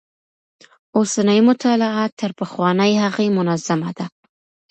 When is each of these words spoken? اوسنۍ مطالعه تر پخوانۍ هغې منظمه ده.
اوسنۍ 0.97 1.39
مطالعه 1.49 2.03
تر 2.19 2.31
پخوانۍ 2.39 2.91
هغې 3.03 3.27
منظمه 3.37 3.91
ده. 3.97 4.05